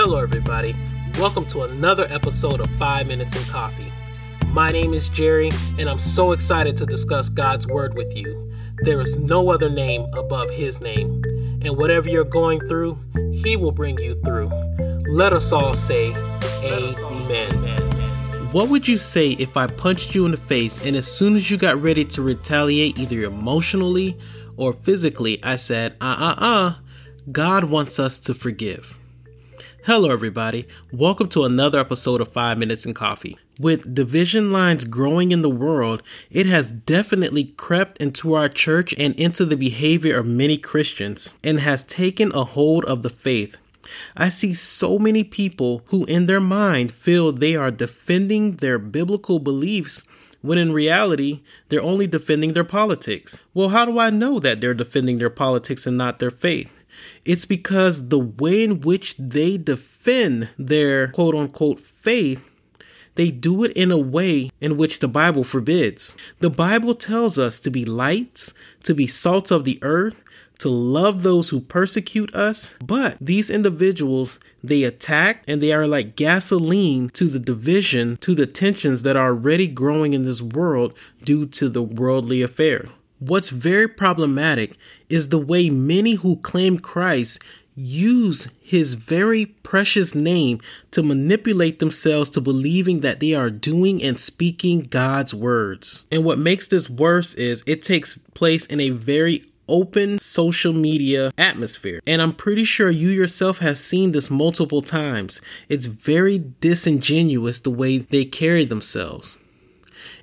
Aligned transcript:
Hello, 0.00 0.20
everybody. 0.20 0.76
Welcome 1.18 1.44
to 1.46 1.62
another 1.62 2.06
episode 2.08 2.60
of 2.60 2.70
5 2.78 3.08
Minutes 3.08 3.34
in 3.34 3.42
Coffee. 3.50 3.88
My 4.46 4.70
name 4.70 4.94
is 4.94 5.08
Jerry, 5.08 5.50
and 5.76 5.90
I'm 5.90 5.98
so 5.98 6.30
excited 6.30 6.76
to 6.76 6.86
discuss 6.86 7.28
God's 7.28 7.66
Word 7.66 7.94
with 7.94 8.16
you. 8.16 8.48
There 8.82 9.00
is 9.00 9.16
no 9.16 9.50
other 9.50 9.68
name 9.68 10.06
above 10.16 10.50
His 10.50 10.80
name, 10.80 11.20
and 11.64 11.76
whatever 11.76 12.08
you're 12.08 12.22
going 12.22 12.60
through, 12.60 12.96
He 13.32 13.56
will 13.56 13.72
bring 13.72 13.98
you 13.98 14.14
through. 14.24 14.52
Let 15.08 15.32
us 15.32 15.50
all 15.50 15.74
say, 15.74 16.12
Amen. 16.62 17.50
What 18.52 18.68
would 18.68 18.86
you 18.86 18.98
say 18.98 19.30
if 19.30 19.56
I 19.56 19.66
punched 19.66 20.14
you 20.14 20.26
in 20.26 20.30
the 20.30 20.36
face 20.36 20.80
and 20.86 20.94
as 20.94 21.10
soon 21.10 21.34
as 21.34 21.50
you 21.50 21.56
got 21.56 21.82
ready 21.82 22.04
to 22.04 22.22
retaliate, 22.22 23.00
either 23.00 23.22
emotionally 23.22 24.16
or 24.56 24.74
physically, 24.74 25.42
I 25.42 25.56
said, 25.56 25.96
uh 26.00 26.16
uh 26.20 26.34
uh, 26.38 26.74
God 27.32 27.64
wants 27.64 27.98
us 27.98 28.20
to 28.20 28.32
forgive? 28.32 28.94
Hello, 29.84 30.10
everybody. 30.10 30.66
Welcome 30.92 31.28
to 31.28 31.44
another 31.44 31.78
episode 31.80 32.20
of 32.20 32.32
5 32.32 32.58
Minutes 32.58 32.84
in 32.84 32.94
Coffee. 32.94 33.38
With 33.58 33.94
division 33.94 34.50
lines 34.50 34.84
growing 34.84 35.30
in 35.30 35.40
the 35.40 35.48
world, 35.48 36.02
it 36.30 36.46
has 36.46 36.72
definitely 36.72 37.44
crept 37.44 37.96
into 37.98 38.34
our 38.34 38.48
church 38.48 38.92
and 38.98 39.14
into 39.18 39.44
the 39.44 39.56
behavior 39.56 40.18
of 40.18 40.26
many 40.26 40.58
Christians 40.58 41.36
and 41.42 41.60
has 41.60 41.84
taken 41.84 42.32
a 42.34 42.44
hold 42.44 42.84
of 42.84 43.02
the 43.02 43.08
faith. 43.08 43.56
I 44.16 44.28
see 44.28 44.52
so 44.52 44.98
many 44.98 45.24
people 45.24 45.82
who, 45.86 46.04
in 46.04 46.26
their 46.26 46.40
mind, 46.40 46.92
feel 46.92 47.32
they 47.32 47.56
are 47.56 47.70
defending 47.70 48.56
their 48.56 48.78
biblical 48.78 49.38
beliefs 49.38 50.04
when 50.40 50.58
in 50.58 50.72
reality, 50.72 51.42
they're 51.68 51.82
only 51.82 52.06
defending 52.06 52.52
their 52.52 52.64
politics. 52.64 53.40
Well, 53.54 53.70
how 53.70 53.84
do 53.84 53.98
I 53.98 54.10
know 54.10 54.38
that 54.38 54.60
they're 54.60 54.74
defending 54.74 55.18
their 55.18 55.30
politics 55.30 55.86
and 55.86 55.98
not 55.98 56.20
their 56.20 56.30
faith? 56.30 56.72
It's 57.24 57.44
because 57.44 58.08
the 58.08 58.18
way 58.18 58.64
in 58.64 58.80
which 58.80 59.14
they 59.18 59.56
defend 59.56 60.48
their 60.58 61.08
quote 61.08 61.34
unquote 61.34 61.80
faith 61.80 62.44
they 63.18 63.32
do 63.32 63.64
it 63.64 63.72
in 63.72 63.90
a 63.90 63.98
way 63.98 64.52
in 64.60 64.76
which 64.76 65.00
the 65.00 65.08
Bible 65.08 65.42
forbids. 65.42 66.16
The 66.38 66.50
Bible 66.50 66.94
tells 66.94 67.36
us 67.36 67.58
to 67.58 67.68
be 67.68 67.84
lights, 67.84 68.54
to 68.84 68.94
be 68.94 69.08
salt 69.08 69.50
of 69.50 69.64
the 69.64 69.80
earth, 69.82 70.22
to 70.60 70.68
love 70.68 71.24
those 71.24 71.48
who 71.48 71.58
persecute 71.58 72.32
us. 72.32 72.76
But 72.80 73.16
these 73.20 73.50
individuals, 73.50 74.38
they 74.62 74.84
attack 74.84 75.42
and 75.48 75.60
they 75.60 75.72
are 75.72 75.88
like 75.88 76.14
gasoline 76.14 77.08
to 77.10 77.24
the 77.24 77.40
division, 77.40 78.18
to 78.18 78.36
the 78.36 78.46
tensions 78.46 79.02
that 79.02 79.16
are 79.16 79.30
already 79.30 79.66
growing 79.66 80.14
in 80.14 80.22
this 80.22 80.40
world 80.40 80.94
due 81.24 81.44
to 81.46 81.68
the 81.68 81.82
worldly 81.82 82.40
affair. 82.40 82.86
What's 83.18 83.50
very 83.50 83.88
problematic 83.88 84.76
is 85.08 85.28
the 85.28 85.38
way 85.38 85.70
many 85.70 86.14
who 86.14 86.36
claim 86.36 86.78
Christ 86.78 87.40
use 87.74 88.48
his 88.60 88.94
very 88.94 89.46
precious 89.46 90.14
name 90.14 90.60
to 90.90 91.02
manipulate 91.02 91.78
themselves 91.78 92.28
to 92.30 92.40
believing 92.40 93.00
that 93.00 93.20
they 93.20 93.34
are 93.34 93.50
doing 93.50 94.02
and 94.02 94.18
speaking 94.18 94.80
God's 94.80 95.32
words. 95.32 96.04
And 96.10 96.24
what 96.24 96.38
makes 96.38 96.66
this 96.66 96.90
worse 96.90 97.34
is 97.34 97.62
it 97.66 97.82
takes 97.82 98.18
place 98.34 98.66
in 98.66 98.80
a 98.80 98.90
very 98.90 99.44
open 99.68 100.18
social 100.18 100.72
media 100.72 101.30
atmosphere. 101.38 102.00
And 102.06 102.20
I'm 102.20 102.32
pretty 102.32 102.64
sure 102.64 102.90
you 102.90 103.10
yourself 103.10 103.58
has 103.58 103.82
seen 103.82 104.12
this 104.12 104.30
multiple 104.30 104.82
times. 104.82 105.40
It's 105.68 105.86
very 105.86 106.42
disingenuous 106.60 107.60
the 107.60 107.70
way 107.70 107.98
they 107.98 108.24
carry 108.24 108.64
themselves. 108.64 109.38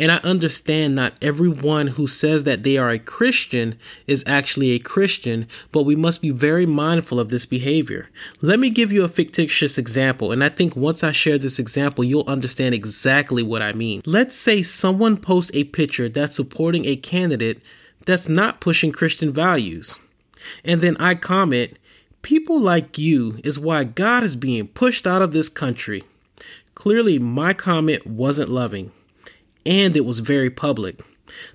And 0.00 0.12
I 0.12 0.16
understand 0.18 0.94
not 0.94 1.14
everyone 1.20 1.88
who 1.88 2.06
says 2.06 2.44
that 2.44 2.62
they 2.62 2.76
are 2.76 2.90
a 2.90 2.98
Christian 2.98 3.76
is 4.06 4.22
actually 4.26 4.70
a 4.70 4.78
Christian, 4.78 5.48
but 5.72 5.82
we 5.82 5.96
must 5.96 6.22
be 6.22 6.30
very 6.30 6.66
mindful 6.66 7.18
of 7.18 7.30
this 7.30 7.46
behavior. 7.46 8.08
Let 8.40 8.60
me 8.60 8.70
give 8.70 8.92
you 8.92 9.02
a 9.02 9.08
fictitious 9.08 9.76
example, 9.76 10.30
and 10.30 10.44
I 10.44 10.50
think 10.50 10.76
once 10.76 11.02
I 11.02 11.10
share 11.10 11.38
this 11.38 11.58
example, 11.58 12.04
you'll 12.04 12.28
understand 12.28 12.74
exactly 12.74 13.42
what 13.42 13.60
I 13.60 13.72
mean. 13.72 14.02
Let's 14.06 14.36
say 14.36 14.62
someone 14.62 15.16
posts 15.16 15.50
a 15.52 15.64
picture 15.64 16.08
that's 16.08 16.36
supporting 16.36 16.84
a 16.84 16.94
candidate 16.94 17.60
that's 18.06 18.28
not 18.28 18.60
pushing 18.60 18.92
Christian 18.92 19.32
values. 19.32 20.00
And 20.64 20.80
then 20.80 20.96
I 20.98 21.14
comment, 21.14 21.76
People 22.22 22.60
like 22.60 22.98
you 22.98 23.40
is 23.44 23.60
why 23.60 23.84
God 23.84 24.24
is 24.24 24.36
being 24.36 24.66
pushed 24.68 25.06
out 25.06 25.22
of 25.22 25.32
this 25.32 25.48
country. 25.48 26.04
Clearly, 26.74 27.18
my 27.18 27.54
comment 27.54 28.06
wasn't 28.06 28.48
loving 28.48 28.92
and 29.68 29.96
it 29.96 30.06
was 30.06 30.18
very 30.20 30.50
public. 30.50 31.00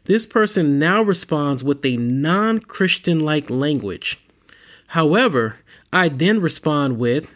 This 0.06 0.26
person 0.26 0.78
now 0.78 1.02
responds 1.02 1.64
with 1.64 1.84
a 1.84 1.98
non 1.98 2.60
Christian 2.60 3.20
like 3.20 3.50
language. 3.50 4.20
However, 4.88 5.58
I 5.92 6.10
then 6.10 6.40
respond 6.40 7.00
with, 7.00 7.36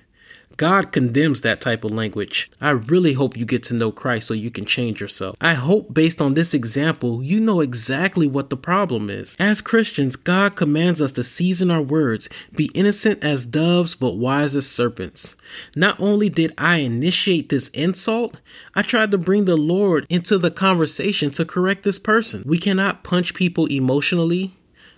God 0.57 0.91
condemns 0.91 1.41
that 1.41 1.61
type 1.61 1.83
of 1.83 1.91
language. 1.91 2.49
I 2.59 2.71
really 2.71 3.13
hope 3.13 3.37
you 3.37 3.45
get 3.45 3.61
to 3.63 3.75
know 3.75 3.91
Christ 3.91 4.27
so 4.27 4.33
you 4.33 4.49
can 4.49 4.65
change 4.65 4.99
yourself. 4.99 5.35
I 5.39 5.53
hope, 5.53 5.93
based 5.93 6.21
on 6.21 6.33
this 6.33 6.53
example, 6.53 7.23
you 7.23 7.39
know 7.39 7.61
exactly 7.61 8.25
what 8.27 8.49
the 8.49 8.57
problem 8.57 9.09
is. 9.09 9.35
As 9.39 9.61
Christians, 9.61 10.15
God 10.15 10.55
commands 10.55 10.99
us 10.99 11.11
to 11.13 11.23
season 11.23 11.69
our 11.69 11.81
words, 11.81 12.27
be 12.55 12.71
innocent 12.73 13.23
as 13.23 13.45
doves, 13.45 13.93
but 13.93 14.17
wise 14.17 14.55
as 14.55 14.67
serpents. 14.67 15.35
Not 15.75 15.99
only 16.01 16.27
did 16.27 16.53
I 16.57 16.77
initiate 16.77 17.49
this 17.49 17.69
insult, 17.69 18.37
I 18.73 18.81
tried 18.81 19.11
to 19.11 19.17
bring 19.19 19.45
the 19.45 19.57
Lord 19.57 20.07
into 20.09 20.39
the 20.39 20.51
conversation 20.51 21.29
to 21.31 21.45
correct 21.45 21.83
this 21.83 21.99
person. 21.99 22.43
We 22.45 22.57
cannot 22.57 23.03
punch 23.03 23.35
people 23.35 23.67
emotionally, 23.67 24.56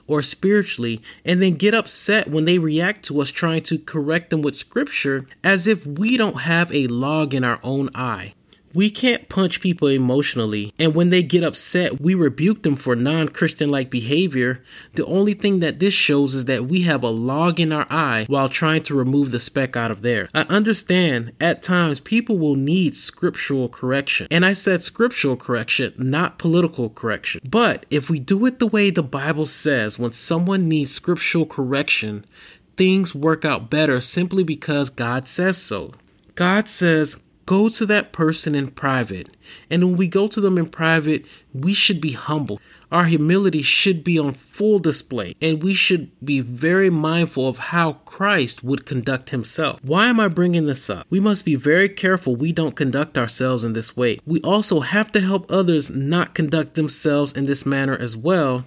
or 0.09 0.21
spiritually 0.21 1.01
and 1.23 1.41
then 1.41 1.55
get 1.55 1.73
upset 1.73 2.27
when 2.27 2.45
they 2.45 2.57
react 2.57 3.03
to 3.03 3.21
us 3.21 3.29
trying 3.29 3.63
to 3.63 3.77
correct 3.77 4.29
them 4.31 4.41
with 4.41 4.55
scripture 4.55 5.25
as 5.43 5.67
if 5.67 5.85
we 5.85 6.17
don't 6.17 6.41
have 6.41 6.73
a 6.73 6.87
log 6.87 7.33
in 7.33 7.43
our 7.43 7.59
own 7.63 7.89
eye. 7.95 8.33
We 8.73 8.89
can't 8.89 9.29
punch 9.29 9.61
people 9.61 9.87
emotionally, 9.87 10.73
and 10.77 10.93
when 10.93 11.09
they 11.09 11.23
get 11.23 11.43
upset, 11.43 11.99
we 11.99 12.13
rebuke 12.13 12.63
them 12.63 12.75
for 12.75 12.95
non 12.95 13.29
Christian 13.29 13.69
like 13.69 13.89
behavior. 13.89 14.61
The 14.93 15.05
only 15.05 15.33
thing 15.33 15.59
that 15.59 15.79
this 15.79 15.93
shows 15.93 16.33
is 16.35 16.45
that 16.45 16.65
we 16.65 16.83
have 16.83 17.03
a 17.03 17.09
log 17.09 17.59
in 17.59 17.71
our 17.71 17.87
eye 17.89 18.25
while 18.27 18.49
trying 18.49 18.83
to 18.83 18.95
remove 18.95 19.31
the 19.31 19.39
speck 19.39 19.75
out 19.75 19.91
of 19.91 20.01
there. 20.01 20.29
I 20.33 20.41
understand 20.43 21.33
at 21.41 21.63
times 21.63 21.99
people 21.99 22.37
will 22.37 22.55
need 22.55 22.95
scriptural 22.95 23.69
correction, 23.69 24.27
and 24.29 24.45
I 24.45 24.53
said 24.53 24.83
scriptural 24.83 25.35
correction, 25.35 25.93
not 25.97 26.37
political 26.37 26.89
correction. 26.89 27.41
But 27.49 27.85
if 27.89 28.09
we 28.09 28.19
do 28.19 28.45
it 28.45 28.59
the 28.59 28.67
way 28.67 28.89
the 28.89 29.03
Bible 29.03 29.45
says, 29.45 29.97
when 29.97 30.11
someone 30.11 30.67
needs 30.67 30.91
scriptural 30.91 31.45
correction, 31.45 32.25
things 32.77 33.15
work 33.15 33.43
out 33.43 33.69
better 33.69 33.99
simply 33.99 34.43
because 34.43 34.89
God 34.89 35.27
says 35.27 35.57
so. 35.57 35.93
God 36.35 36.69
says, 36.69 37.17
go 37.49 37.67
to 37.67 37.83
that 37.83 38.11
person 38.11 38.53
in 38.53 38.69
private. 38.69 39.35
And 39.71 39.83
when 39.83 39.97
we 39.97 40.07
go 40.07 40.27
to 40.27 40.39
them 40.39 40.55
in 40.55 40.67
private, 40.67 41.25
we 41.51 41.73
should 41.73 41.99
be 41.99 42.11
humble. 42.11 42.61
Our 42.91 43.05
humility 43.05 43.63
should 43.63 44.03
be 44.03 44.19
on 44.19 44.33
full 44.33 44.77
display, 44.77 45.35
and 45.41 45.63
we 45.63 45.73
should 45.73 46.11
be 46.23 46.41
very 46.41 46.91
mindful 46.91 47.47
of 47.47 47.57
how 47.57 47.93
Christ 48.05 48.63
would 48.63 48.85
conduct 48.85 49.31
himself. 49.31 49.79
Why 49.83 50.09
am 50.09 50.19
I 50.19 50.27
bringing 50.27 50.67
this 50.67 50.91
up? 50.91 51.07
We 51.09 51.19
must 51.19 51.43
be 51.43 51.55
very 51.55 51.89
careful 51.89 52.35
we 52.35 52.51
don't 52.51 52.75
conduct 52.75 53.17
ourselves 53.17 53.63
in 53.63 53.73
this 53.73 53.97
way. 53.97 54.19
We 54.27 54.41
also 54.41 54.81
have 54.81 55.11
to 55.13 55.19
help 55.19 55.49
others 55.49 55.89
not 55.89 56.35
conduct 56.35 56.75
themselves 56.75 57.33
in 57.33 57.45
this 57.45 57.65
manner 57.65 57.97
as 57.97 58.15
well. 58.15 58.65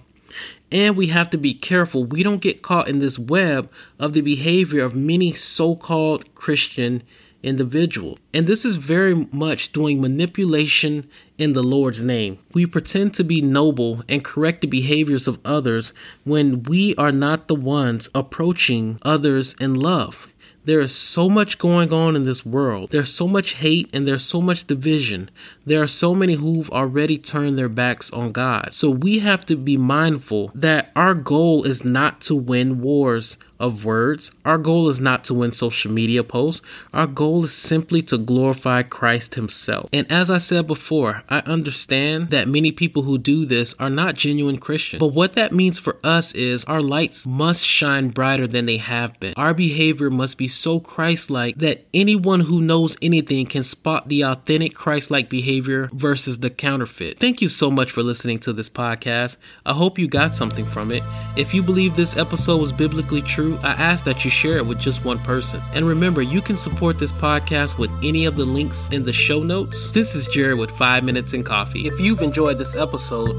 And 0.73 0.97
we 0.97 1.07
have 1.07 1.29
to 1.29 1.37
be 1.37 1.53
careful 1.53 2.03
we 2.03 2.21
don't 2.21 2.41
get 2.41 2.61
caught 2.61 2.89
in 2.89 2.99
this 2.99 3.17
web 3.17 3.71
of 3.97 4.11
the 4.11 4.21
behavior 4.21 4.83
of 4.83 4.93
many 4.93 5.31
so 5.31 5.73
called 5.73 6.35
Christian 6.35 7.01
individual. 7.43 8.17
And 8.33 8.47
this 8.47 8.65
is 8.65 8.77
very 8.77 9.27
much 9.31 9.71
doing 9.71 10.01
manipulation 10.01 11.07
in 11.37 11.53
the 11.53 11.63
Lord's 11.63 12.01
name. 12.01 12.39
We 12.53 12.65
pretend 12.65 13.13
to 13.15 13.23
be 13.23 13.41
noble 13.41 14.03
and 14.07 14.23
correct 14.23 14.61
the 14.61 14.67
behaviors 14.67 15.27
of 15.27 15.39
others 15.45 15.93
when 16.23 16.63
we 16.63 16.95
are 16.95 17.11
not 17.11 17.47
the 17.47 17.55
ones 17.55 18.09
approaching 18.15 18.99
others 19.03 19.55
in 19.59 19.75
love. 19.75 20.27
There 20.65 20.79
is 20.79 20.95
so 20.95 21.29
much 21.29 21.57
going 21.57 21.91
on 21.91 22.15
in 22.15 22.23
this 22.23 22.45
world. 22.45 22.91
There's 22.91 23.13
so 23.13 23.27
much 23.27 23.55
hate 23.55 23.89
and 23.93 24.07
there's 24.07 24.23
so 24.23 24.41
much 24.41 24.65
division. 24.65 25.29
There 25.65 25.81
are 25.81 25.87
so 25.87 26.15
many 26.15 26.35
who've 26.35 26.69
already 26.69 27.17
turned 27.17 27.59
their 27.59 27.67
backs 27.67 28.09
on 28.11 28.31
God. 28.31 28.73
So 28.73 28.89
we 28.89 29.19
have 29.19 29.45
to 29.47 29.57
be 29.57 29.75
mindful 29.75 30.51
that 30.55 30.91
our 30.95 31.15
goal 31.15 31.65
is 31.65 31.83
not 31.83 32.21
to 32.21 32.35
win 32.35 32.79
wars 32.79 33.37
of 33.59 33.85
words. 33.85 34.31
Our 34.45 34.57
goal 34.57 34.89
is 34.89 34.99
not 34.99 35.23
to 35.25 35.33
win 35.33 35.51
social 35.51 35.91
media 35.91 36.23
posts. 36.23 36.61
Our 36.93 37.07
goal 37.07 37.43
is 37.43 37.53
simply 37.53 38.01
to 38.03 38.17
glorify 38.17 38.83
Christ 38.83 39.35
Himself. 39.35 39.89
And 39.93 40.11
as 40.11 40.29
I 40.29 40.37
said 40.37 40.67
before, 40.67 41.23
I 41.29 41.39
understand 41.39 42.29
that 42.29 42.47
many 42.47 42.71
people 42.71 43.03
who 43.03 43.17
do 43.17 43.45
this 43.45 43.73
are 43.79 43.89
not 43.89 44.15
genuine 44.15 44.57
Christians. 44.57 44.99
But 44.99 45.13
what 45.13 45.33
that 45.33 45.53
means 45.53 45.79
for 45.79 45.97
us 46.03 46.33
is 46.33 46.65
our 46.65 46.81
lights 46.81 47.25
must 47.25 47.65
shine 47.65 48.09
brighter 48.09 48.47
than 48.47 48.65
they 48.65 48.77
have 48.77 49.19
been. 49.19 49.33
Our 49.37 49.53
behavior 49.53 50.09
must 50.09 50.37
be 50.37 50.47
so 50.47 50.79
Christ 50.79 51.29
like 51.29 51.57
that 51.57 51.85
anyone 51.93 52.41
who 52.41 52.61
knows 52.61 52.97
anything 53.01 53.45
can 53.45 53.63
spot 53.63 54.09
the 54.09 54.23
authentic 54.23 54.73
Christ 54.73 55.11
like 55.11 55.29
behavior 55.29 55.89
versus 55.93 56.39
the 56.39 56.49
counterfeit. 56.49 57.19
Thank 57.19 57.41
you 57.41 57.49
so 57.49 57.69
much 57.69 57.91
for 57.91 58.03
listening 58.03 58.39
to 58.39 58.53
this 58.53 58.69
podcast. 58.69 59.37
I 59.65 59.73
hope 59.73 59.99
you 59.99 60.07
got 60.07 60.35
something 60.35 60.65
from 60.65 60.91
it. 60.91 61.03
If 61.35 61.53
you 61.53 61.63
believe 61.63 61.95
this 61.95 62.17
episode 62.17 62.57
was 62.57 62.71
biblically 62.71 63.21
true, 63.21 63.42
true, 63.43 63.59
I 63.61 63.71
ask 63.71 64.05
that 64.05 64.23
you 64.23 64.31
share 64.31 64.57
it 64.57 64.65
with 64.65 64.79
just 64.79 65.03
one 65.03 65.19
person. 65.19 65.61
And 65.73 65.85
remember, 65.85 66.21
you 66.21 66.41
can 66.41 66.55
support 66.55 66.97
this 66.97 67.11
podcast 67.11 67.77
with 67.77 67.91
any 68.01 68.25
of 68.25 68.37
the 68.37 68.45
links 68.45 68.87
in 68.91 69.03
the 69.03 69.11
show 69.11 69.43
notes. 69.43 69.91
This 69.91 70.15
is 70.15 70.27
Jared 70.27 70.57
with 70.57 70.71
5 70.71 71.03
Minutes 71.03 71.33
in 71.33 71.43
Coffee. 71.43 71.87
If 71.87 71.99
you've 71.99 72.21
enjoyed 72.21 72.57
this 72.57 72.75
episode, 72.75 73.33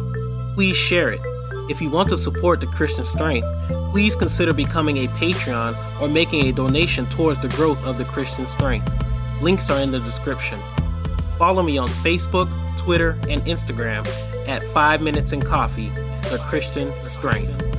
please 0.54 0.76
share 0.76 1.10
it. 1.10 1.20
If 1.70 1.80
you 1.80 1.88
want 1.88 2.10
to 2.10 2.18
support 2.18 2.60
the 2.60 2.66
Christian 2.66 3.04
Strength, 3.04 3.46
please 3.92 4.14
consider 4.14 4.52
becoming 4.52 4.98
a 4.98 5.06
Patreon 5.12 6.00
or 6.00 6.08
making 6.08 6.44
a 6.44 6.52
donation 6.52 7.08
towards 7.08 7.38
the 7.38 7.48
growth 7.48 7.82
of 7.86 7.96
the 7.96 8.04
Christian 8.04 8.46
Strength. 8.46 8.92
Links 9.40 9.70
are 9.70 9.80
in 9.80 9.90
the 9.90 10.00
description. 10.00 10.60
Follow 11.38 11.62
me 11.62 11.78
on 11.78 11.88
Facebook, 11.88 12.50
Twitter, 12.76 13.18
and 13.30 13.42
Instagram 13.46 14.06
at 14.46 14.62
5 14.74 15.00
Minutes 15.00 15.32
in 15.32 15.40
Coffee, 15.40 15.88
the 16.28 16.38
Christian 16.46 16.92
Strength. 17.02 17.74